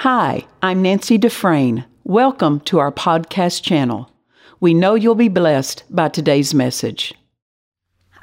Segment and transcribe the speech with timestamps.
[0.00, 1.84] Hi, I'm Nancy Dufresne.
[2.04, 4.10] Welcome to our podcast channel.
[4.58, 7.12] We know you'll be blessed by today's message.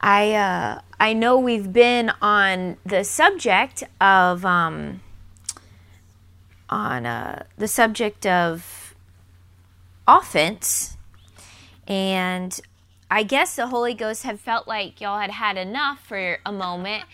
[0.02, 5.02] I uh, I know we've been on the subject of um,
[6.68, 8.96] on uh, the subject of
[10.08, 10.98] offense,
[11.88, 12.60] and
[13.10, 17.06] I guess the Holy Ghost had felt like y'all had had enough for a moment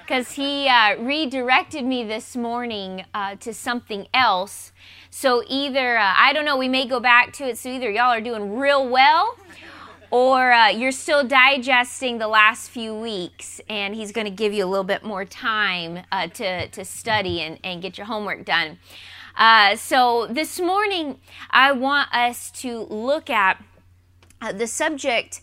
[0.00, 4.72] because he uh, redirected me this morning uh, to something else.
[5.10, 7.58] So either, uh, I don't know, we may go back to it.
[7.58, 9.36] So either y'all are doing real well
[10.10, 14.64] or uh, you're still digesting the last few weeks and he's going to give you
[14.64, 18.78] a little bit more time uh, to, to study and, and get your homework done.
[19.36, 21.18] Uh, so this morning,
[21.50, 23.62] I want us to look at
[24.42, 25.40] uh, the subject,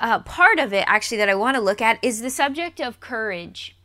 [0.00, 3.00] uh, part of it actually that I want to look at is the subject of
[3.00, 3.76] courage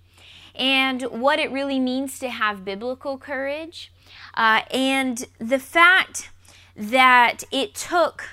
[0.55, 3.91] and what it really means to have biblical courage,
[4.35, 6.29] uh, and the fact
[6.75, 8.26] that it took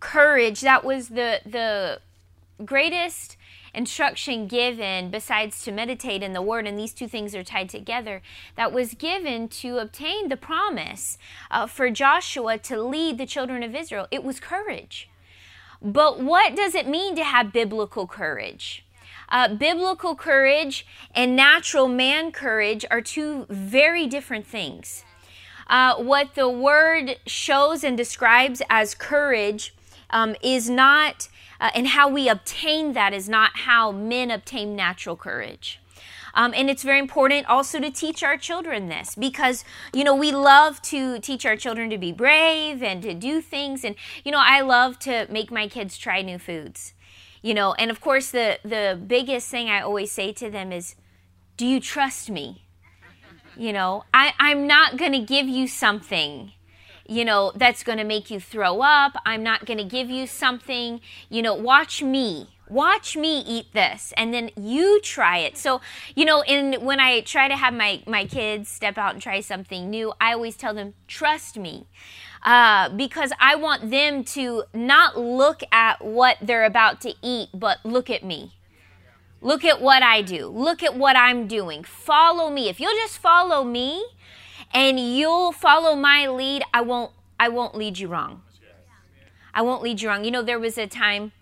[0.00, 0.60] courage.
[0.60, 2.00] That was the the
[2.64, 3.36] greatest
[3.72, 8.20] instruction given besides to meditate in the word and these two things are tied together
[8.56, 11.16] that was given to obtain the promise
[11.52, 15.08] uh, for joshua to lead the children of israel it was courage
[15.82, 18.84] but what does it mean to have biblical courage
[19.30, 25.04] uh, biblical courage and natural man courage are two very different things
[25.68, 29.72] uh, what the word shows and describes as courage
[30.10, 31.28] um, is not
[31.60, 35.79] uh, and how we obtain that is not how men obtain natural courage.
[36.34, 40.32] Um, and it's very important also to teach our children this because, you know, we
[40.32, 43.84] love to teach our children to be brave and to do things.
[43.84, 46.94] And, you know, I love to make my kids try new foods,
[47.42, 50.94] you know, and of course, the, the biggest thing I always say to them is,
[51.56, 52.66] Do you trust me?
[53.56, 56.52] You know, I, I'm not going to give you something
[57.10, 59.16] you know, that's going to make you throw up.
[59.26, 62.50] I'm not going to give you something, you know, watch me.
[62.68, 65.58] Watch me eat this and then you try it.
[65.58, 65.80] So,
[66.14, 69.40] you know, in when I try to have my my kids step out and try
[69.40, 71.88] something new, I always tell them, "Trust me."
[72.44, 77.78] Uh, because I want them to not look at what they're about to eat, but
[77.84, 78.52] look at me.
[79.42, 80.46] Look at what I do.
[80.46, 81.82] Look at what I'm doing.
[81.82, 82.68] Follow me.
[82.68, 84.04] If you'll just follow me,
[84.72, 88.42] and you'll follow my lead, I won't I won't lead you wrong.
[89.52, 90.24] I won't lead you wrong.
[90.24, 91.32] You know, there was a time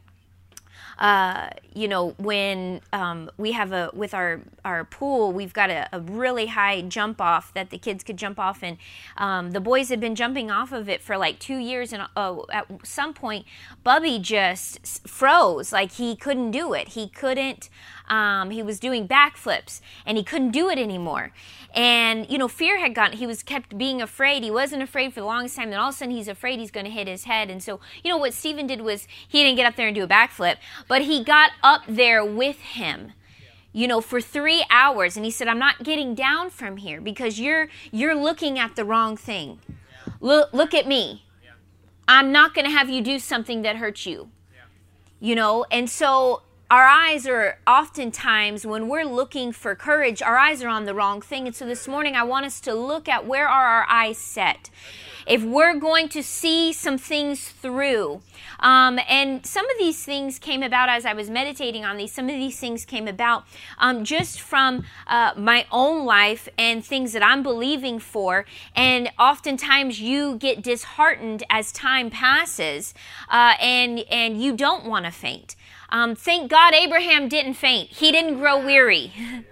[0.98, 5.88] uh, you know, when um, we have a with our our pool, we've got a,
[5.92, 8.78] a, really high jump off that the kids could jump off, and
[9.16, 12.46] um, the boys had been jumping off of it for like two years, and oh,
[12.52, 13.46] at some point,
[13.84, 16.88] Bubby just froze, like he couldn't do it.
[16.88, 17.70] He couldn't.
[18.08, 21.32] Um, he was doing backflips, and he couldn't do it anymore.
[21.74, 23.18] And you know, fear had gotten.
[23.18, 24.42] He was kept being afraid.
[24.42, 25.70] He wasn't afraid for the longest time.
[25.70, 27.50] Then all of a sudden, he's afraid he's going to hit his head.
[27.50, 30.02] And so, you know, what Stephen did was he didn't get up there and do
[30.02, 30.56] a backflip,
[30.88, 31.52] but he got
[31.86, 33.12] there with him
[33.72, 35.16] you know for 3 hours.
[35.16, 38.84] And he said I'm not getting down from here because you're you're looking at the
[38.84, 39.60] wrong thing.
[40.20, 41.24] Look look at me.
[42.08, 44.30] I'm not going to have you do something that hurts you.
[45.20, 50.62] You know and so our eyes are oftentimes when we're looking for courage our eyes
[50.62, 51.46] are on the wrong thing.
[51.46, 54.70] And so this morning i want us to look at where are our eyes set.
[55.26, 58.22] If we're going to see some things through.
[58.60, 62.12] Um, and some of these things came about as I was meditating on these.
[62.12, 63.44] Some of these things came about
[63.78, 68.44] um, just from uh, my own life and things that I'm believing for.
[68.74, 72.94] And oftentimes you get disheartened as time passes
[73.30, 75.56] uh, and, and you don't want to faint.
[75.90, 79.12] Um, thank God Abraham didn't faint, he didn't grow weary.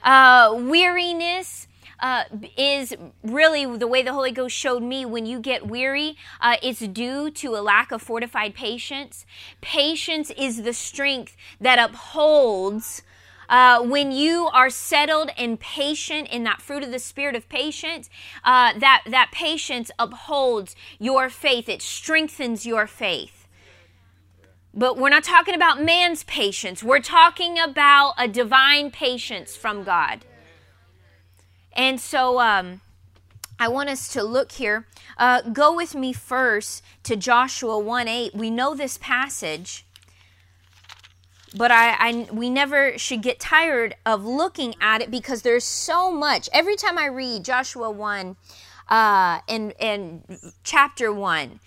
[0.00, 1.67] Uh, weariness
[2.00, 2.24] uh,
[2.56, 6.80] is really the way the Holy Ghost showed me when you get weary, uh, it's
[6.80, 9.26] due to a lack of fortified patience.
[9.60, 13.02] Patience is the strength that upholds.
[13.48, 18.10] Uh, when you are settled and patient in that fruit of the spirit of patience,
[18.44, 21.66] uh, that that patience upholds your faith.
[21.66, 23.48] It strengthens your faith.
[24.74, 26.84] But we're not talking about man's patience.
[26.84, 30.26] We're talking about a divine patience from God.
[31.78, 32.80] And so um,
[33.60, 34.88] I want us to look here.
[35.16, 38.34] Uh, go with me first to Joshua 1 8.
[38.34, 39.86] We know this passage,
[41.56, 46.10] but I, I, we never should get tired of looking at it because there's so
[46.10, 46.48] much.
[46.52, 48.36] Every time I read Joshua 1
[48.88, 51.60] uh, and, and chapter 1,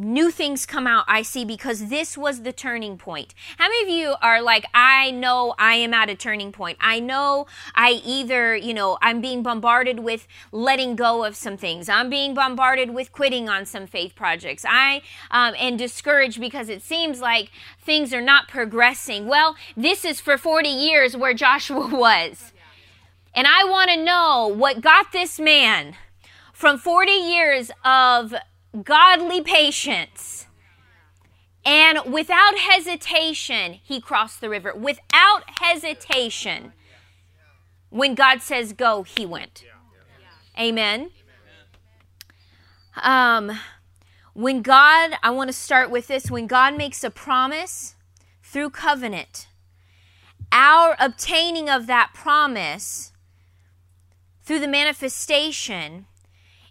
[0.00, 3.34] new things come out i see because this was the turning point.
[3.58, 6.78] How many of you are like i know i am at a turning point.
[6.80, 11.88] I know i either you know i'm being bombarded with letting go of some things.
[11.88, 14.64] I'm being bombarded with quitting on some faith projects.
[14.66, 17.50] I um, and discouraged because it seems like
[17.80, 19.26] things are not progressing.
[19.26, 22.52] Well this is for 40 years where joshua was.
[23.34, 25.96] And i want to know what got this man
[26.52, 28.34] from 40 years of
[28.82, 30.46] godly patience.
[31.64, 34.74] And without hesitation, he crossed the river.
[34.74, 36.72] Without hesitation,
[37.90, 39.64] when God says go, he went.
[40.58, 41.10] Amen.
[43.02, 43.58] Um,
[44.32, 47.94] when God, I want to start with this when God makes a promise
[48.42, 49.48] through covenant,
[50.52, 53.12] our obtaining of that promise
[54.42, 56.06] through the manifestation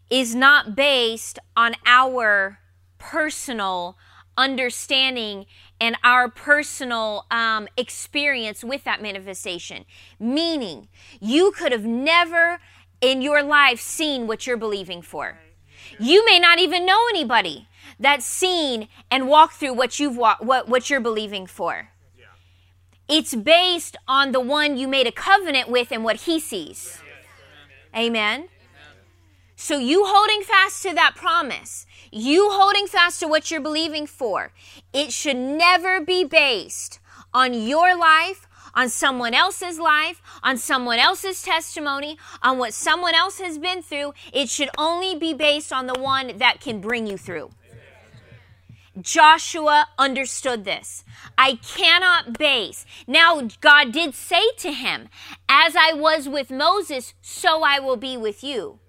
[0.09, 2.59] is not based on our
[2.97, 3.97] personal
[4.37, 5.45] understanding
[5.81, 9.85] and our personal um, experience with that manifestation.
[10.19, 10.87] Meaning,
[11.19, 12.59] you could have never
[13.01, 15.37] in your life seen what you're believing for.
[15.99, 17.67] You may not even know anybody
[17.99, 21.89] that's seen and walked through what you've what what you're believing for.
[23.07, 27.01] It's based on the one you made a covenant with and what he sees.
[27.95, 28.49] Amen.
[29.61, 34.53] So, you holding fast to that promise, you holding fast to what you're believing for,
[34.93, 37.01] it should never be based
[37.33, 43.41] on your life, on someone else's life, on someone else's testimony, on what someone else
[43.41, 44.13] has been through.
[44.31, 47.51] It should only be based on the one that can bring you through.
[49.01, 51.03] Joshua understood this.
[51.37, 52.85] I cannot base.
[53.07, 55.09] Now, God did say to him,
[55.49, 58.79] As I was with Moses, so I will be with you.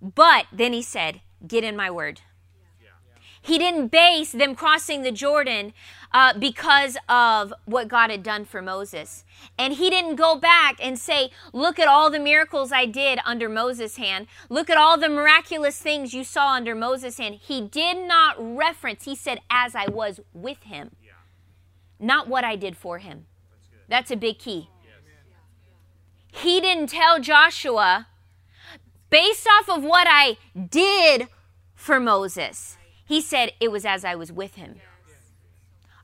[0.00, 2.22] But then he said, Get in my word.
[3.40, 5.72] He didn't base them crossing the Jordan
[6.12, 9.24] uh, because of what God had done for Moses.
[9.56, 13.48] And he didn't go back and say, Look at all the miracles I did under
[13.48, 14.26] Moses' hand.
[14.48, 17.36] Look at all the miraculous things you saw under Moses' hand.
[17.36, 20.90] He did not reference, he said, As I was with him,
[21.98, 23.26] not what I did for him.
[23.88, 24.68] That's a big key.
[26.30, 28.08] He didn't tell Joshua,
[29.10, 31.28] based off of what I did
[31.74, 32.76] for Moses.
[33.06, 34.76] He said, It was as I was with him.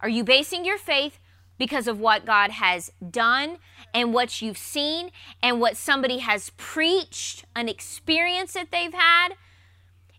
[0.00, 1.18] Are you basing your faith
[1.58, 3.58] because of what God has done
[3.92, 5.10] and what you've seen
[5.42, 9.30] and what somebody has preached, an experience that they've had?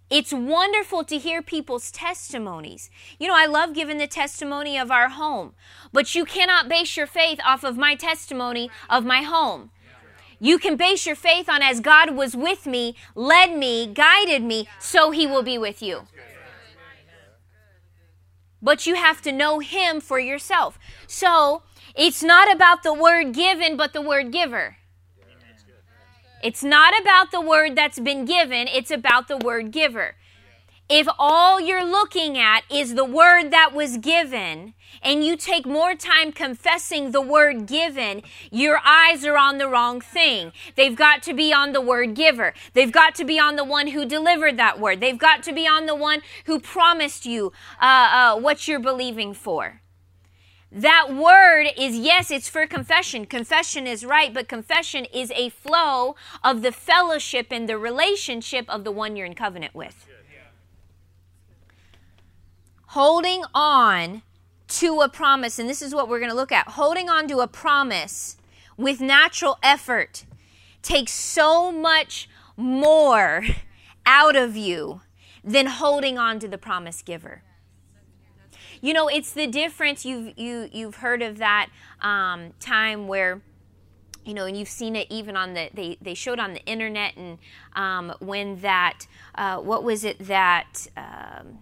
[0.09, 2.91] It's wonderful to hear people's testimonies.
[3.19, 5.55] You know, I love giving the testimony of our home,
[5.91, 9.71] but you cannot base your faith off of my testimony of my home.
[10.39, 14.67] You can base your faith on as God was with me, led me, guided me,
[14.79, 16.03] so he will be with you.
[18.61, 20.79] But you have to know him for yourself.
[21.07, 21.63] So
[21.95, 24.77] it's not about the word given, but the word giver.
[26.43, 30.15] It's not about the word that's been given, it's about the word giver.
[30.87, 35.95] If all you're looking at is the word that was given, and you take more
[35.95, 38.21] time confessing the word given,
[38.51, 40.51] your eyes are on the wrong thing.
[40.75, 42.53] They've got to be on the word giver.
[42.73, 44.99] They've got to be on the one who delivered that word.
[45.01, 47.51] They've got to be on the one who promised you
[47.81, 47.85] uh,
[48.35, 49.81] uh, what you're believing for.
[50.71, 53.25] That word is, yes, it's for confession.
[53.25, 58.83] Confession is right, but confession is a flow of the fellowship and the relationship of
[58.83, 60.05] the one you're in covenant with
[62.95, 64.21] holding on
[64.69, 67.39] to a promise, and this is what we're going to look at holding on to
[67.39, 68.37] a promise
[68.77, 70.23] with natural effort
[70.81, 73.43] takes so much more
[74.05, 75.01] out of you
[75.43, 77.43] than holding on to the promise giver.
[78.79, 80.05] You know, it's the difference.
[80.05, 81.67] You've you you've heard of that
[81.99, 83.41] um, time where
[84.23, 87.17] you know, and you've seen it even on the they they showed on the internet
[87.17, 87.39] and
[87.73, 91.59] um, when that uh, what was it that um,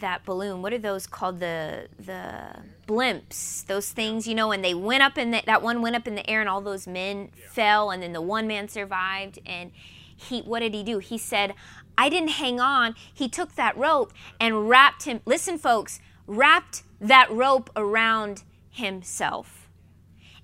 [0.00, 0.62] that balloon.
[0.62, 1.40] What are those called?
[1.40, 3.64] The the blimps.
[3.66, 6.14] Those things, you know, and they went up in the, that one went up in
[6.14, 7.44] the air, and all those men yeah.
[7.50, 9.38] fell, and then the one man survived.
[9.46, 9.70] And
[10.16, 10.98] he, what did he do?
[10.98, 11.54] He said,
[11.96, 12.94] "I didn't hang on.
[13.12, 15.20] He took that rope and wrapped him.
[15.24, 19.63] Listen, folks, wrapped that rope around himself."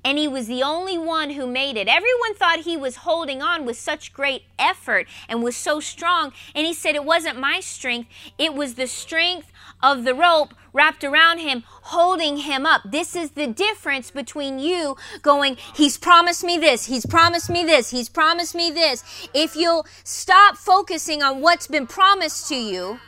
[0.04, 1.88] And he was the only one who made it.
[1.88, 6.32] Everyone thought he was holding on with such great effort and was so strong.
[6.54, 9.52] And he said, It wasn't my strength, it was the strength
[9.82, 12.82] of the rope wrapped around him, holding him up.
[12.84, 17.90] This is the difference between you going, He's promised me this, He's promised me this,
[17.90, 19.28] He's promised me this.
[19.34, 23.00] If you'll stop focusing on what's been promised to you,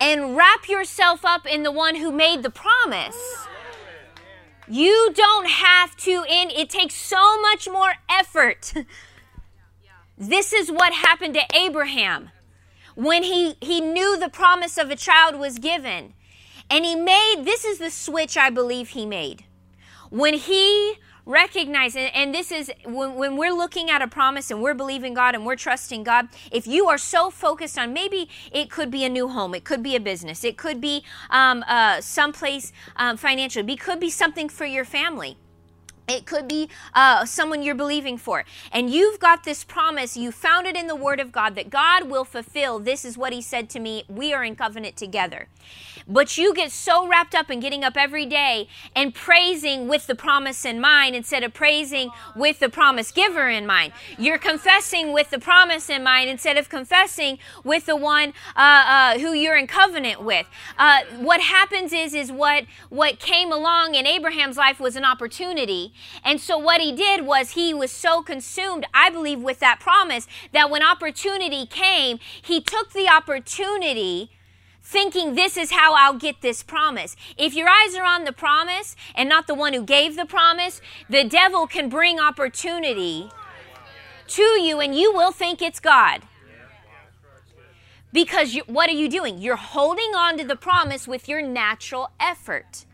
[0.00, 3.46] and wrap yourself up in the one who made the promise.
[4.68, 8.72] You don't have to in it takes so much more effort.
[10.16, 12.30] This is what happened to Abraham
[12.94, 16.14] when he, he knew the promise of a child was given.
[16.70, 19.44] And he made this is the switch I believe he made.
[20.10, 20.94] When he
[21.26, 25.34] recognize and this is when, when we're looking at a promise and we're believing god
[25.34, 29.08] and we're trusting god if you are so focused on maybe it could be a
[29.08, 33.66] new home it could be a business it could be um, uh, someplace um, financial
[33.68, 35.36] it could be something for your family
[36.06, 38.44] it could be uh, someone you're believing for.
[38.72, 42.10] And you've got this promise, you found it in the Word of God that God
[42.10, 42.78] will fulfill.
[42.78, 44.04] This is what He said to me.
[44.08, 45.48] We are in covenant together.
[46.06, 50.14] But you get so wrapped up in getting up every day and praising with the
[50.14, 53.92] promise in mind instead of praising with the promise giver in mind.
[54.18, 59.18] You're confessing with the promise in mind instead of confessing with the one uh, uh,
[59.18, 60.46] who you're in covenant with.
[60.78, 65.94] Uh, what happens is, is what, what came along in Abraham's life was an opportunity.
[66.22, 70.26] And so what he did was he was so consumed, I believe, with that promise
[70.52, 74.30] that when opportunity came, he took the opportunity
[74.84, 77.16] thinking this is how I'll get this promise.
[77.38, 80.80] If your eyes are on the promise and not the one who gave the promise,
[81.08, 83.30] the devil can bring opportunity
[84.28, 86.22] to you and you will think it's God.
[88.12, 89.38] Because you, what are you doing?
[89.38, 92.84] You're holding on to the promise with your natural effort.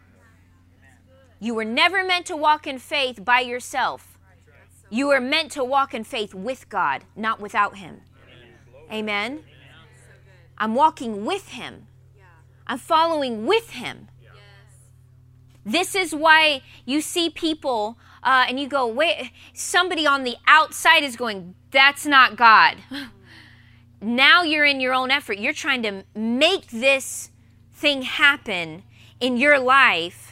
[1.40, 4.18] You were never meant to walk in faith by yourself.
[4.88, 8.00] You were meant to walk in faith with God, not without Him.
[8.90, 9.44] Amen.
[10.60, 11.86] I'm walking with him.
[12.66, 14.08] I'm following with him.
[15.64, 21.02] This is why you see people uh, and you go, wait, somebody on the outside
[21.02, 22.76] is going, that's not God.
[24.00, 25.38] now you're in your own effort.
[25.38, 27.30] You're trying to make this
[27.72, 28.82] thing happen
[29.18, 30.29] in your life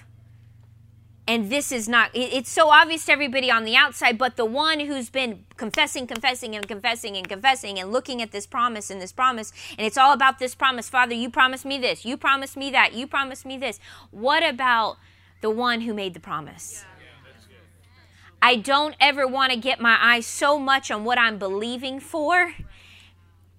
[1.28, 4.80] and this is not it's so obvious to everybody on the outside but the one
[4.80, 9.12] who's been confessing confessing and confessing and confessing and looking at this promise and this
[9.12, 10.88] promise and it's all about this promise.
[10.88, 12.04] Father you promised me this.
[12.04, 12.94] You promised me that.
[12.94, 13.78] You promised me this.
[14.10, 14.96] What about
[15.40, 16.84] the one who made the promise?
[18.40, 22.54] I don't ever want to get my eyes so much on what i'm believing for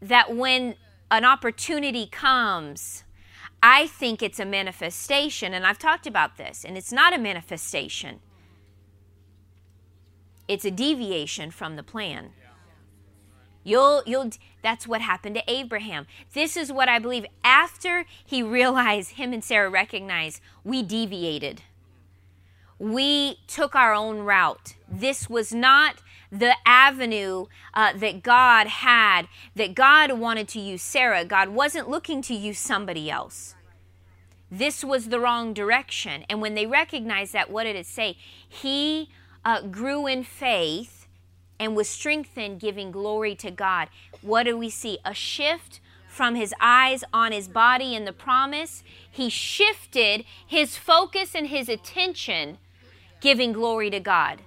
[0.01, 0.75] that when
[1.11, 3.03] an opportunity comes
[3.61, 8.19] I think it's a manifestation, and I've talked about this, and it's not a manifestation.
[10.47, 12.31] It's a deviation from the plan.
[13.63, 14.31] You'll, you'll,
[14.63, 16.07] that's what happened to Abraham.
[16.33, 17.25] This is what I believe.
[17.43, 21.61] After he realized, him and Sarah recognized, we deviated.
[22.79, 24.75] We took our own route.
[24.87, 25.95] This was not
[26.31, 31.25] the avenue uh, that God had, that God wanted to use Sarah.
[31.25, 33.55] God wasn't looking to use somebody else.
[34.51, 36.25] This was the wrong direction.
[36.29, 38.17] And when they recognized that, what did it say?
[38.47, 39.09] He
[39.45, 41.07] uh, grew in faith
[41.59, 43.89] and was strengthened, giving glory to God.
[44.21, 44.97] What do we see?
[45.05, 48.83] A shift from his eyes on his body and the promise.
[49.09, 52.57] He shifted his focus and his attention,
[53.21, 54.41] giving glory to God.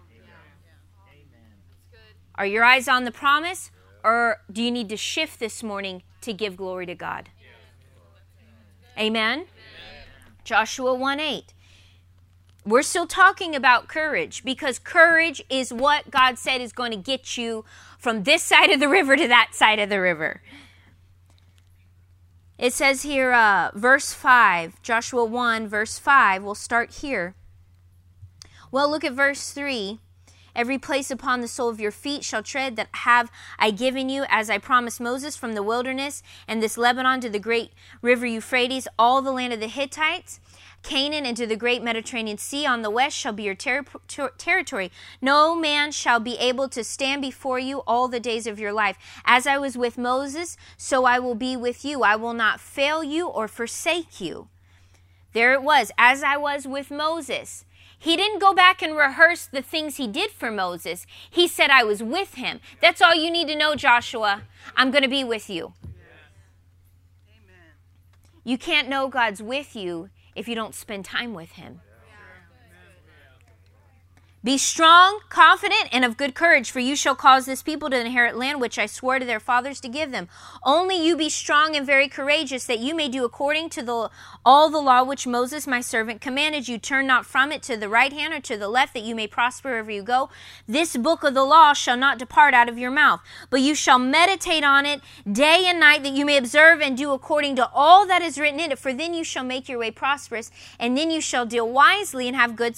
[2.42, 3.70] Are your eyes on the promise,
[4.02, 7.28] or do you need to shift this morning to give glory to God?
[8.98, 9.44] Amen?
[10.42, 11.54] Joshua 1 8.
[12.66, 17.36] We're still talking about courage because courage is what God said is going to get
[17.38, 17.64] you
[17.96, 20.42] from this side of the river to that side of the river.
[22.58, 26.42] It says here, uh, verse 5, Joshua 1, verse 5.
[26.42, 27.36] We'll start here.
[28.72, 30.00] Well, look at verse 3.
[30.54, 34.24] Every place upon the sole of your feet shall tread that have I given you,
[34.28, 38.86] as I promised Moses, from the wilderness and this Lebanon to the great river Euphrates,
[38.98, 40.40] all the land of the Hittites,
[40.82, 44.32] Canaan, and to the great Mediterranean Sea on the west shall be your ter- ter-
[44.36, 44.90] territory.
[45.20, 48.98] No man shall be able to stand before you all the days of your life.
[49.24, 52.02] As I was with Moses, so I will be with you.
[52.02, 54.48] I will not fail you or forsake you.
[55.32, 57.64] There it was, as I was with Moses.
[57.98, 61.06] He didn't go back and rehearse the things he did for Moses.
[61.30, 62.60] He said, I was with him.
[62.80, 64.42] That's all you need to know, Joshua.
[64.76, 65.72] I'm going to be with you.
[68.44, 71.80] You can't know God's with you if you don't spend time with him.
[74.44, 78.36] Be strong, confident, and of good courage, for you shall cause this people to inherit
[78.36, 80.28] land which I swore to their fathers to give them.
[80.64, 84.10] Only you be strong and very courageous, that you may do according to the,
[84.44, 86.76] all the law which Moses my servant commanded you.
[86.76, 89.28] Turn not from it to the right hand or to the left, that you may
[89.28, 90.28] prosper wherever you go.
[90.66, 94.00] This book of the law shall not depart out of your mouth, but you shall
[94.00, 98.08] meditate on it day and night, that you may observe and do according to all
[98.08, 98.78] that is written in it.
[98.80, 102.36] For then you shall make your way prosperous, and then you shall deal wisely and
[102.36, 102.76] have good,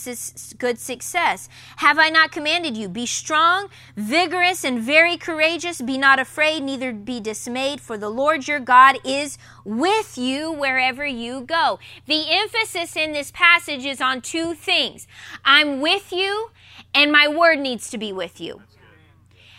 [0.59, 1.49] good success.
[1.76, 2.88] Have I not commanded you?
[2.88, 5.80] Be strong, vigorous, and very courageous.
[5.80, 11.04] Be not afraid, neither be dismayed, for the Lord your God is with you wherever
[11.04, 11.78] you go.
[12.06, 15.06] The emphasis in this passage is on two things
[15.44, 16.50] I'm with you,
[16.94, 18.62] and my word needs to be with you.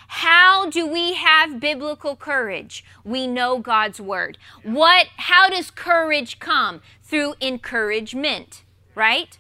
[0.08, 2.86] How do we have biblical courage?
[3.04, 4.38] We know God's word.
[4.64, 6.82] What how does courage come?
[7.04, 9.38] Through encouragement, right?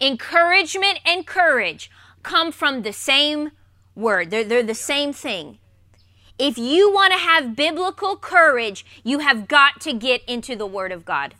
[0.00, 1.90] Encouragement and courage
[2.22, 3.52] come from the same
[3.94, 5.58] word, they're, they're the same thing.
[6.38, 10.92] If you want to have biblical courage, you have got to get into the Word
[10.92, 11.34] of God.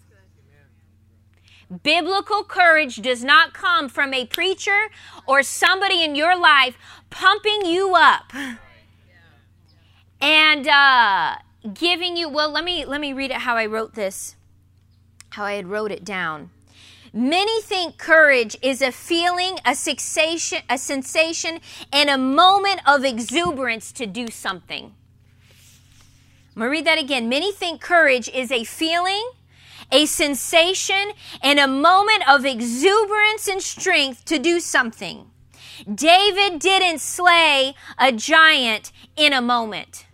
[1.82, 4.88] Biblical courage does not come from a preacher
[5.26, 6.78] or somebody in your life
[7.10, 8.32] pumping you up
[10.20, 11.36] and uh,
[11.74, 12.28] giving you.
[12.28, 14.36] Well, let me let me read it how I wrote this,
[15.30, 16.50] how I had wrote it down.
[17.16, 23.90] Many think courage is a feeling, a sensation, a sensation, and a moment of exuberance
[23.92, 24.94] to do something.
[26.54, 27.30] I'm going to read that again.
[27.30, 29.30] Many think courage is a feeling,
[29.90, 35.30] a sensation, and a moment of exuberance and strength to do something.
[35.90, 40.04] David didn't slay a giant in a moment.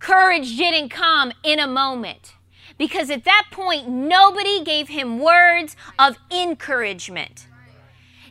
[0.00, 2.34] Courage didn't come in a moment
[2.78, 7.46] because at that point, nobody gave him words of encouragement.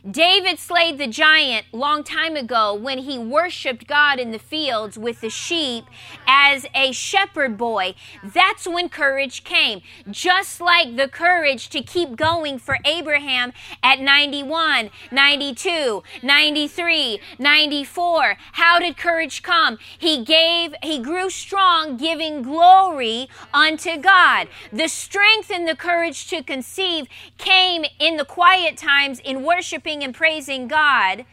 [0.08, 5.22] David slayed the giant long time ago when he worshiped God in the fields with
[5.22, 5.86] the sheep
[6.26, 7.94] as a shepherd boy.
[8.22, 9.80] That's when courage came.
[10.10, 18.36] Just like the courage to keep going for Abraham at 91, 92, 93, 94.
[18.52, 19.78] How did courage come?
[19.98, 24.48] He gave, he grew strong, giving glory unto God.
[24.70, 27.06] The strength and the courage to conceive
[27.38, 31.26] came in the quiet times in worshiping and praising God,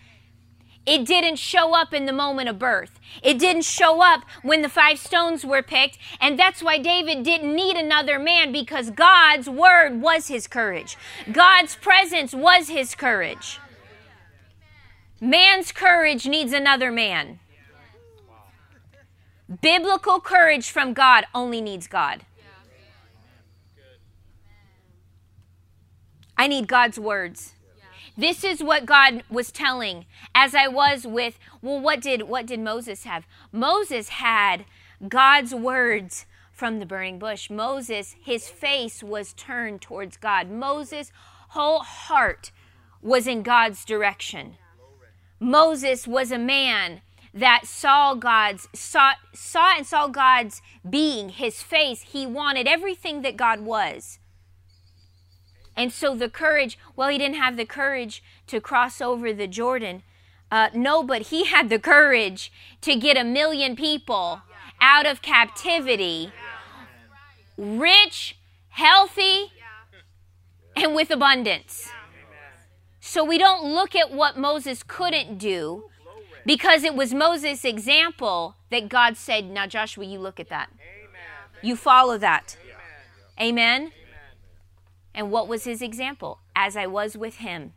[0.85, 2.99] it didn't show up in the moment of birth.
[3.21, 5.99] It didn't show up when the five stones were picked.
[6.19, 10.97] And that's why David didn't need another man because God's word was his courage.
[11.31, 13.59] God's presence was his courage.
[15.19, 17.39] Man's courage needs another man.
[19.61, 22.25] Biblical courage from God only needs God.
[26.35, 27.53] I need God's words.
[28.17, 32.59] This is what God was telling as I was with well what did what did
[32.59, 33.25] Moses have?
[33.51, 34.65] Moses had
[35.07, 37.49] God's words from the burning bush.
[37.49, 40.49] Moses his face was turned towards God.
[40.49, 41.11] Moses
[41.49, 42.51] whole heart
[43.01, 44.57] was in God's direction.
[45.39, 47.01] Moses was a man
[47.33, 52.01] that saw God's saw saw and saw God's being, his face.
[52.11, 54.19] He wanted everything that God was.
[55.75, 60.03] And so the courage, well, he didn't have the courage to cross over the Jordan.
[60.51, 64.41] Uh, no, but he had the courage to get a million people
[64.81, 66.31] out of captivity,
[67.57, 68.37] rich,
[68.69, 69.53] healthy,
[70.75, 71.89] and with abundance.
[72.99, 75.85] So we don't look at what Moses couldn't do
[76.45, 80.69] because it was Moses' example that God said, Now, Joshua, you look at that.
[81.61, 82.57] You follow that.
[83.39, 83.91] Amen.
[85.13, 86.39] And what was his example?
[86.55, 87.73] As I was with him.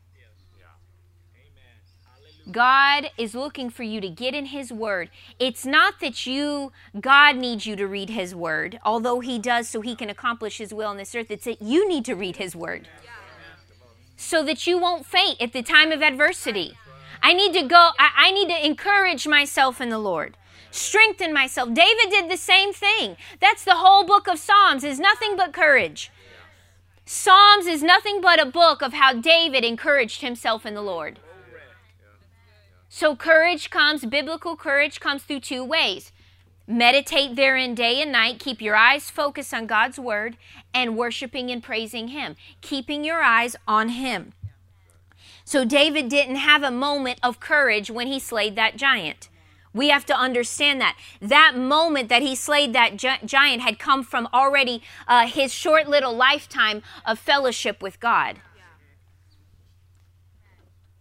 [2.50, 5.08] God is looking for you to get in His Word.
[5.38, 9.80] It's not that you, God needs you to read His Word, although He does so
[9.80, 11.30] He can accomplish His will on this earth.
[11.30, 12.86] It's that you need to read His Word
[14.16, 16.76] so that you won't faint at the time of adversity.
[17.22, 20.36] I need to go, I, I need to encourage myself in the Lord
[20.74, 21.72] strengthen myself.
[21.72, 23.16] David did the same thing.
[23.40, 26.10] That's the whole book of Psalms is nothing but courage.
[27.06, 31.18] Psalms is nothing but a book of how David encouraged himself in the Lord.
[32.88, 36.12] So, courage comes, biblical courage comes through two ways.
[36.66, 38.38] Meditate therein day and night.
[38.38, 40.38] Keep your eyes focused on God's word
[40.72, 42.36] and worshiping and praising Him.
[42.62, 44.32] Keeping your eyes on Him.
[45.44, 49.28] So, David didn't have a moment of courage when he slayed that giant.
[49.74, 50.96] We have to understand that.
[51.20, 55.88] That moment that he slayed that gi- giant had come from already uh, his short
[55.88, 58.40] little lifetime of fellowship with God.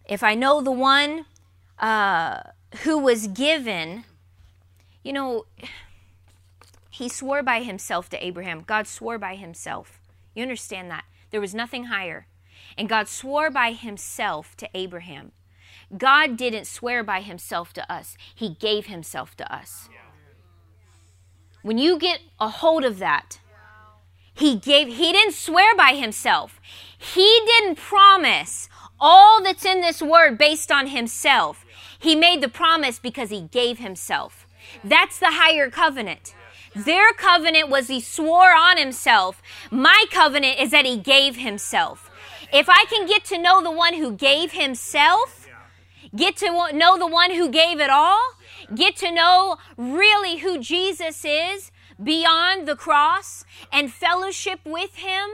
[0.06, 1.24] if I know the one
[1.78, 2.40] uh,
[2.82, 4.04] who was given,
[5.02, 5.46] you know,
[6.90, 8.62] he swore by himself to Abraham.
[8.66, 10.00] God swore by himself.
[10.34, 11.04] You understand that?
[11.30, 12.26] There was nothing higher.
[12.76, 15.32] And God swore by himself to Abraham.
[15.96, 19.88] God didn't swear by himself to us, he gave himself to us.
[21.62, 23.38] When you get a hold of that,
[24.34, 26.60] he gave he didn't swear by himself.
[26.98, 28.68] He didn't promise
[29.00, 31.64] all that's in this word based on himself.
[31.98, 34.46] He made the promise because he gave himself.
[34.82, 36.34] That's the higher covenant.
[36.74, 39.40] Their covenant was he swore on himself.
[39.70, 42.10] My covenant is that he gave himself.
[42.52, 45.43] If I can get to know the one who gave himself,
[46.14, 48.20] get to know the one who gave it all,
[48.74, 51.70] get to know really who Jesus is
[52.02, 55.30] beyond the cross and fellowship with him,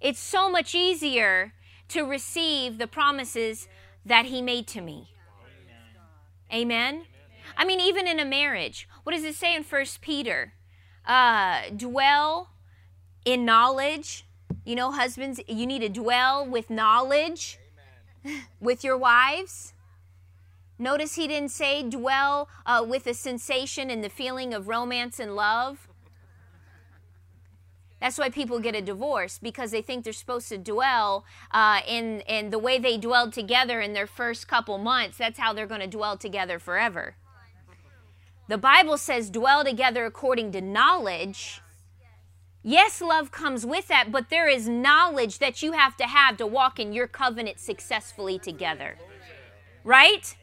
[0.00, 1.52] it's so much easier
[1.88, 3.68] to receive the promises
[4.04, 5.08] that he made to me.
[6.52, 7.04] Amen.
[7.56, 10.54] I mean, even in a marriage, what does it say in First Peter?
[11.06, 12.50] Uh, dwell
[13.24, 14.26] in knowledge.
[14.64, 17.58] You know, husbands, you need to dwell with knowledge
[18.60, 19.73] with your wives.
[20.78, 25.36] Notice he didn't say dwell uh, with the sensation and the feeling of romance and
[25.36, 25.88] love.
[28.00, 32.20] That's why people get a divorce because they think they're supposed to dwell uh, in
[32.22, 35.16] in the way they dwelled together in their first couple months.
[35.16, 37.14] That's how they're going to dwell together forever.
[38.46, 41.62] The Bible says dwell together according to knowledge.
[42.62, 46.46] Yes, love comes with that, but there is knowledge that you have to have to
[46.46, 48.98] walk in your covenant successfully together.
[49.82, 50.36] Right?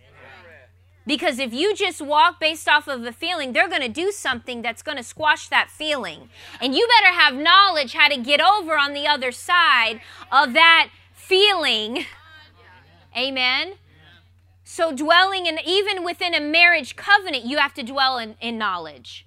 [1.06, 4.62] Because if you just walk based off of a feeling, they're going to do something
[4.62, 6.30] that's going to squash that feeling.
[6.60, 10.90] And you better have knowledge how to get over on the other side of that
[11.14, 12.06] feeling.
[13.18, 13.74] Amen.
[14.64, 19.26] So, dwelling in, even within a marriage covenant, you have to dwell in, in knowledge.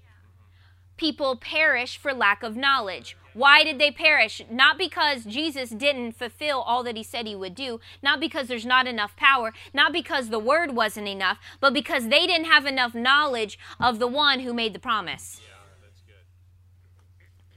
[0.96, 3.16] People perish for lack of knowledge.
[3.34, 4.40] Why did they perish?
[4.50, 8.64] Not because Jesus didn't fulfill all that he said he would do, not because there's
[8.64, 12.94] not enough power, not because the word wasn't enough, but because they didn't have enough
[12.94, 15.40] knowledge of the one who made the promise.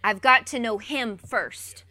[0.04, 1.84] I've got to know him first.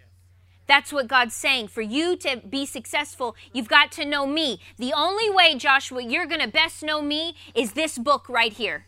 [0.66, 1.68] That's what God's saying.
[1.68, 4.60] For you to be successful, you've got to know me.
[4.78, 8.86] The only way, Joshua, you're going to best know me is this book right here.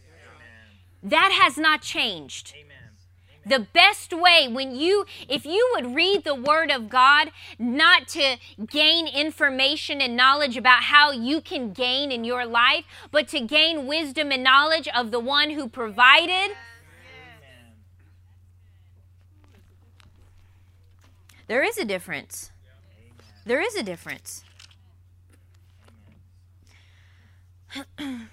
[1.03, 2.53] That has not changed.
[2.57, 2.78] Amen.
[3.49, 8.37] The best way when you, if you would read the Word of God, not to
[8.67, 13.87] gain information and knowledge about how you can gain in your life, but to gain
[13.87, 16.55] wisdom and knowledge of the one who provided.
[21.47, 22.51] There is a difference.
[23.47, 24.45] There is a difference.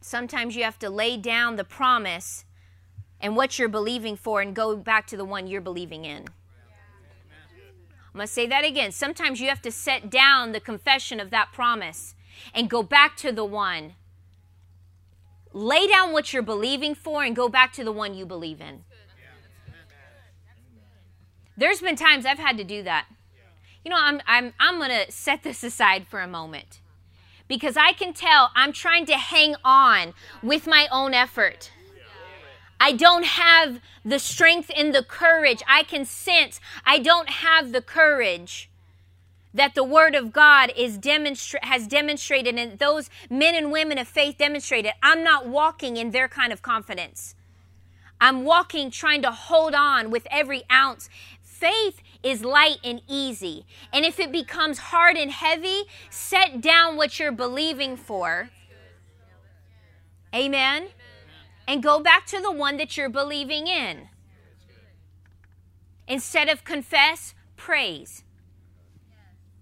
[0.00, 2.44] Sometimes you have to lay down the promise
[3.20, 6.24] and what you're believing for and go back to the one you're believing in.
[8.08, 8.90] I'm going to say that again.
[8.90, 12.14] Sometimes you have to set down the confession of that promise
[12.54, 13.94] and go back to the one.
[15.52, 18.84] Lay down what you're believing for and go back to the one you believe in.
[21.56, 23.06] There's been times I've had to do that.
[23.84, 26.80] You know, I'm, I'm, I'm going to set this aside for a moment
[27.48, 31.70] because I can tell I'm trying to hang on with my own effort.
[32.80, 35.62] I don't have the strength and the courage.
[35.66, 38.70] I can sense I don't have the courage
[39.52, 44.06] that the word of God is demonstra- has demonstrated and those men and women of
[44.06, 44.92] faith demonstrated.
[45.02, 47.34] I'm not walking in their kind of confidence.
[48.20, 51.08] I'm walking trying to hold on with every ounce.
[51.42, 53.64] Faith is light and easy.
[53.92, 58.50] And if it becomes hard and heavy, set down what you're believing for.
[60.34, 60.88] Amen
[61.68, 64.08] and go back to the one that you're believing in.
[66.08, 68.24] Instead of confess, praise.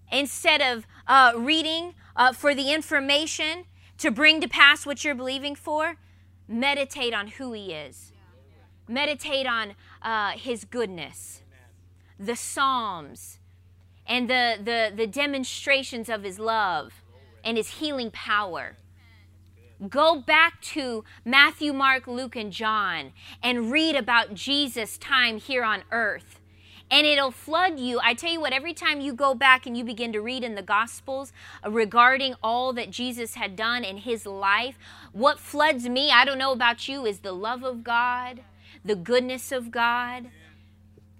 [0.09, 3.65] Instead of uh, reading uh, for the information
[3.97, 5.97] to bring to pass what you're believing for,
[6.47, 8.13] meditate on who He is.
[8.87, 11.41] Meditate on uh, His goodness,
[12.17, 13.39] the Psalms,
[14.05, 17.03] and the, the, the demonstrations of His love
[17.43, 18.77] and His healing power.
[19.89, 23.11] Go back to Matthew, Mark, Luke, and John
[23.43, 26.39] and read about Jesus' time here on earth.
[26.89, 27.99] And it'll flood you.
[28.01, 30.55] I tell you what, every time you go back and you begin to read in
[30.55, 31.31] the Gospels
[31.67, 34.79] regarding all that Jesus had done in his life,
[35.11, 38.41] what floods me, I don't know about you, is the love of God,
[38.83, 40.31] the goodness of God.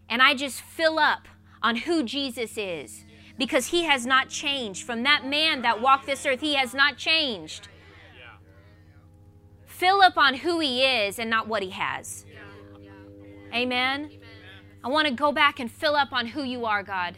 [0.09, 1.27] And I just fill up
[1.61, 3.03] on who Jesus is
[3.37, 4.83] because he has not changed.
[4.83, 7.67] From that man that walked this earth, he has not changed.
[9.77, 12.25] Fill up on who he is and not what he has.
[13.53, 14.09] Amen.
[14.83, 17.15] I want to go back and fill up on who you are, God.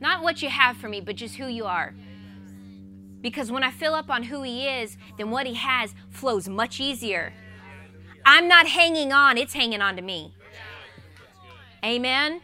[0.00, 1.94] Not what you have for me, but just who you are.
[3.20, 6.80] Because when I fill up on who he is, then what he has flows much
[6.80, 7.32] easier.
[8.26, 10.34] I'm not hanging on, it's hanging on to me.
[11.84, 12.40] Amen.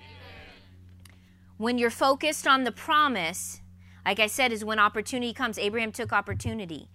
[1.57, 3.62] When you're focused on the promise,
[4.05, 5.59] like I said, is when opportunity comes.
[5.59, 6.88] Abraham took opportunity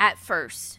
[0.00, 0.78] at first.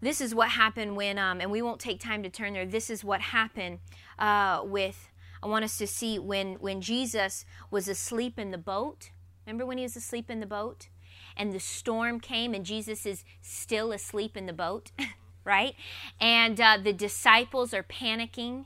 [0.00, 2.64] This is what happened when, um, and we won't take time to turn there.
[2.64, 3.80] This is what happened
[4.18, 5.10] uh, with.
[5.42, 9.10] I want us to see when when Jesus was asleep in the boat.
[9.46, 10.88] Remember when he was asleep in the boat,
[11.36, 14.90] and the storm came, and Jesus is still asleep in the boat,
[15.44, 15.74] right?
[16.20, 18.64] And uh, the disciples are panicking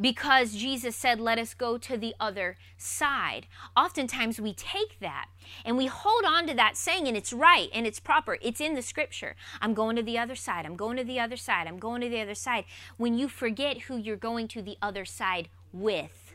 [0.00, 3.46] because Jesus said, Let us go to the other side.
[3.76, 5.28] Oftentimes we take that
[5.64, 8.38] and we hold on to that saying, and it's right and it's proper.
[8.40, 9.36] It's in the scripture.
[9.60, 10.64] I'm going to the other side.
[10.64, 11.66] I'm going to the other side.
[11.66, 12.64] I'm going to the other side.
[12.96, 16.34] When you forget who you're going to the other side with,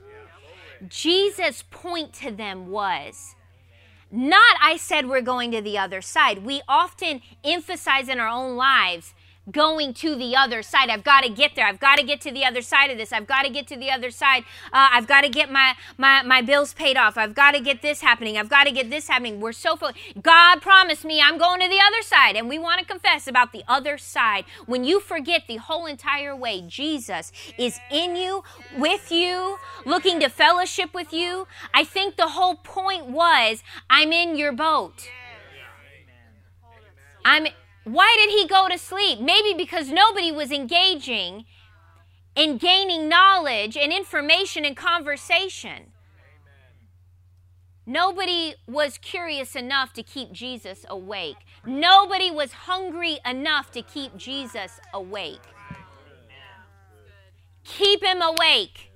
[0.87, 3.35] Jesus' point to them was,
[4.11, 6.45] not I said we're going to the other side.
[6.45, 9.13] We often emphasize in our own lives
[9.51, 10.89] going to the other side.
[10.89, 11.65] I've got to get there.
[11.65, 13.13] I've got to get to the other side of this.
[13.13, 14.43] I've got to get to the other side.
[14.73, 17.17] Uh, I've got to get my, my, my bills paid off.
[17.17, 18.37] I've got to get this happening.
[18.37, 19.39] I've got to get this happening.
[19.39, 19.91] We're so full.
[20.21, 22.35] God promised me I'm going to the other side.
[22.35, 24.45] And we want to confess about the other side.
[24.65, 28.43] When you forget the whole entire way, Jesus is in you,
[28.77, 31.47] with you, looking to fellowship with you.
[31.73, 35.09] I think the whole point was I'm in your boat.
[37.23, 37.47] I'm
[37.85, 39.19] why did he go to sleep?
[39.19, 41.45] Maybe because nobody was engaging
[42.35, 45.91] in gaining knowledge and information and conversation.
[47.85, 51.37] Nobody was curious enough to keep Jesus awake.
[51.65, 55.41] Nobody was hungry enough to keep Jesus awake.
[57.63, 58.91] Keep him awake.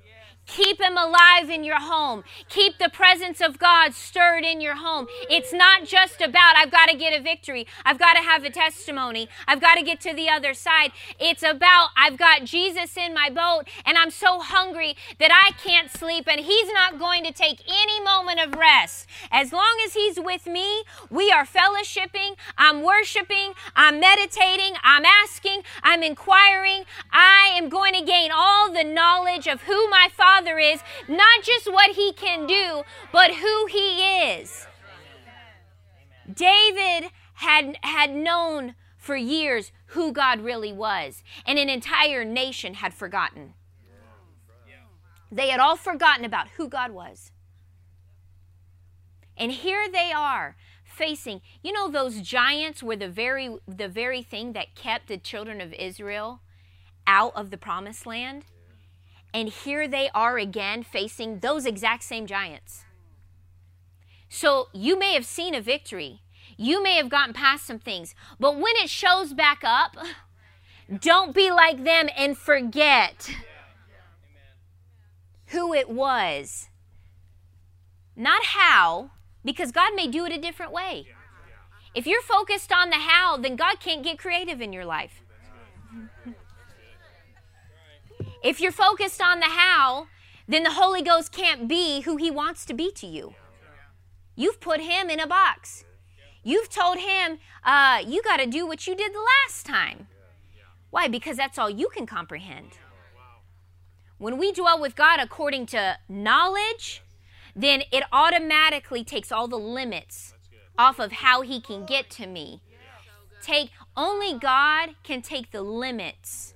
[0.55, 2.23] Keep him alive in your home.
[2.49, 5.05] Keep the presence of God stirred in your home.
[5.29, 7.67] It's not just about, I've got to get a victory.
[7.85, 9.29] I've got to have a testimony.
[9.47, 10.91] I've got to get to the other side.
[11.19, 15.91] It's about, I've got Jesus in my boat and I'm so hungry that I can't
[15.91, 19.07] sleep and he's not going to take any moment of rest.
[19.31, 22.35] As long as he's with me, we are fellowshipping.
[22.57, 23.53] I'm worshiping.
[23.75, 24.73] I'm meditating.
[24.83, 25.61] I'm asking.
[25.83, 26.85] I'm inquiring.
[27.11, 31.43] I am going to gain all the knowledge of who my Father Father is, not
[31.43, 34.67] just what he can do, but who he is.
[36.33, 42.93] David had, had known for years who God really was, and an entire nation had
[42.93, 43.53] forgotten.
[45.29, 47.31] They had all forgotten about who God was.
[49.35, 54.53] And here they are facing, you know, those giants were the very the very thing
[54.53, 56.41] that kept the children of Israel
[57.07, 58.45] out of the promised land.
[59.33, 62.85] And here they are again facing those exact same giants.
[64.27, 66.21] So you may have seen a victory.
[66.57, 68.15] You may have gotten past some things.
[68.39, 69.95] But when it shows back up,
[70.99, 73.29] don't be like them and forget
[75.47, 76.69] who it was.
[78.15, 79.11] Not how,
[79.45, 81.07] because God may do it a different way.
[81.95, 85.23] If you're focused on the how, then God can't get creative in your life.
[88.41, 90.07] If you're focused on the how,
[90.47, 93.35] then the Holy Ghost can't be who he wants to be to you.
[94.35, 95.83] You've put him in a box.
[96.43, 100.07] You've told him, uh, you got to do what you did the last time.
[100.89, 101.09] Why?
[101.09, 102.77] Because that's all you can comprehend.
[104.17, 107.03] When we dwell with God according to knowledge,
[107.55, 110.33] then it automatically takes all the limits
[110.77, 112.61] off of how he can get to me.
[113.41, 116.53] Take only God can take the limits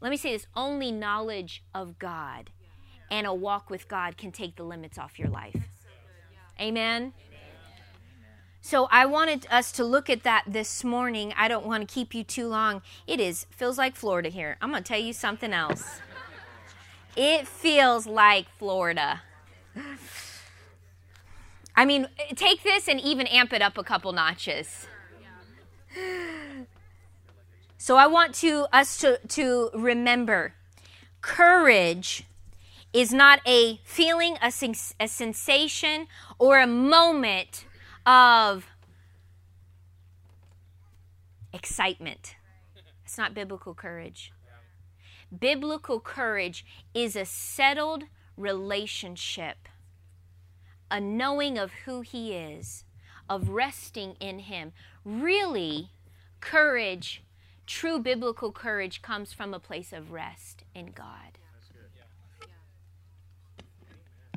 [0.00, 2.50] let me say this only knowledge of God
[3.10, 5.68] and a walk with God can take the limits off your life.
[6.60, 7.12] Amen.
[8.60, 11.32] So I wanted us to look at that this morning.
[11.36, 12.82] I don't want to keep you too long.
[13.06, 14.56] It is feels like Florida here.
[14.60, 16.00] I'm going to tell you something else.
[17.14, 19.22] It feels like Florida.
[21.76, 24.88] I mean, take this and even amp it up a couple notches.
[27.86, 30.54] So I want to us to, to remember
[31.20, 32.24] courage
[32.92, 34.52] is not a feeling, a,
[34.98, 36.08] a sensation,
[36.40, 37.64] or a moment
[38.04, 38.66] of
[41.52, 42.34] excitement.
[43.04, 44.32] It's not biblical courage.
[45.38, 48.02] Biblical courage is a settled
[48.36, 49.68] relationship.
[50.90, 52.82] a knowing of who He is,
[53.28, 54.72] of resting in Him.
[55.04, 55.90] Really,
[56.40, 57.22] courage,
[57.66, 61.38] true biblical courage, comes from a place of rest in God.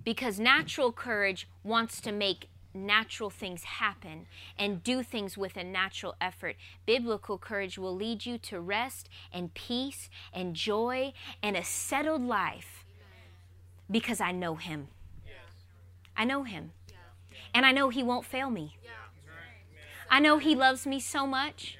[0.03, 6.15] Because natural courage wants to make natural things happen and do things with a natural
[6.21, 6.55] effort.
[6.85, 12.85] Biblical courage will lead you to rest and peace and joy and a settled life
[13.89, 14.87] because I know Him.
[16.15, 16.71] I know Him.
[17.53, 18.77] And I know He won't fail me.
[20.09, 21.78] I know He loves me so much.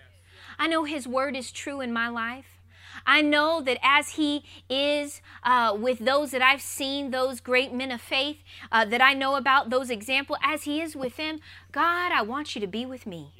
[0.60, 2.60] I know His word is true in my life.
[3.08, 7.91] I know that as He is uh, with those that I've seen, those great men
[7.91, 8.38] of faith
[8.72, 11.39] uh, that I know about, those examples, as He is with them,
[11.72, 13.34] God, I want you to be with me.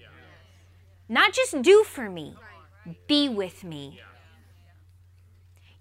[1.10, 2.36] Not just do for me,
[3.08, 3.99] be with me.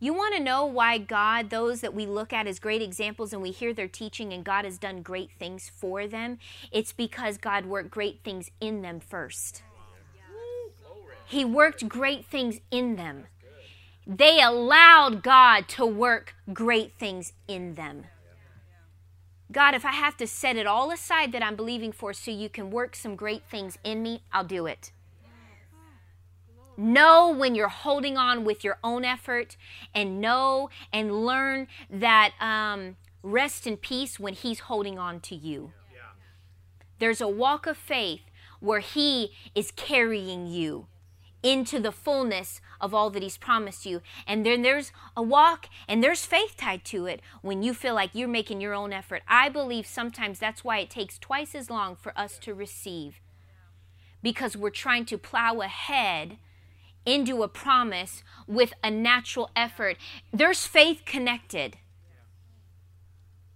[0.01, 3.43] You want to know why God, those that we look at as great examples and
[3.43, 6.39] we hear their teaching and God has done great things for them?
[6.71, 9.63] It's because God worked great things in them first.
[11.29, 13.27] He worked great things in them.
[14.07, 18.07] They allowed God to work great things in them.
[19.53, 22.49] God, if I have to set it all aside that I'm believing for so you
[22.49, 24.91] can work some great things in me, I'll do it.
[26.79, 29.59] Know when you're holding on with your own effort
[29.95, 35.73] and know and learn that um, rest in peace when He's holding on to you.
[36.99, 38.23] There's a walk of faith
[38.61, 40.87] where He is carrying you
[41.43, 44.03] into the fullness of all that He's promised you.
[44.27, 48.11] And then there's a walk and there's faith tied to it when you feel like
[48.15, 49.23] you're making your own effort.
[49.29, 53.21] I believe sometimes that's why it takes twice as long for us to receive
[54.23, 56.39] because we're trying to plow ahead
[57.05, 59.97] into a promise with a natural effort.
[60.33, 61.79] There's faith connected.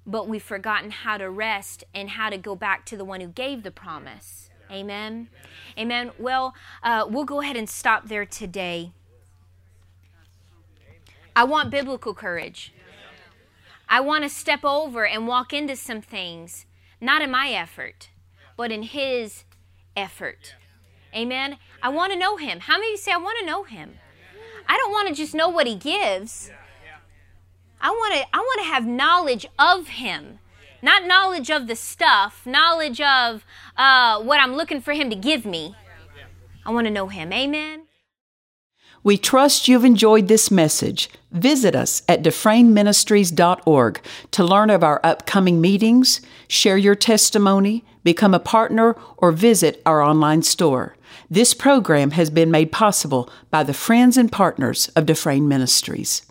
[0.07, 3.29] But we've forgotten how to rest and how to go back to the one who
[3.29, 4.49] gave the promise.
[4.73, 5.29] Amen.
[5.79, 6.11] Amen.
[6.19, 8.93] Well, uh, we'll go ahead and stop there today.
[11.37, 12.73] I want biblical courage.
[13.89, 16.65] I want to step over and walk into some things,
[17.01, 18.09] not in my effort,
[18.57, 19.45] but in His
[19.95, 20.55] effort.
[21.15, 21.59] Amen.
[21.83, 22.61] I want to know Him.
[22.61, 23.99] How many of you say, I want to know Him?
[24.67, 26.51] I don't want to just know what He gives.
[27.83, 30.39] I want to I want to have knowledge of him
[30.83, 33.45] not knowledge of the stuff, knowledge of
[33.77, 35.75] uh, what I'm looking for Him to give me.
[36.67, 37.33] I want to know Him.
[37.33, 37.85] Amen.
[39.05, 41.11] We trust you've enjoyed this message.
[41.33, 48.39] Visit us at dufresneministries.org to learn of our upcoming meetings, share your testimony, become a
[48.39, 50.97] partner, or visit our online store.
[51.29, 56.23] This program has been made possible by the friends and partners of Dufresne Ministries.